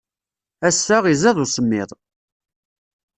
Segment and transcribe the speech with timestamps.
[0.67, 1.89] Ass-a, izad usemmiḍ.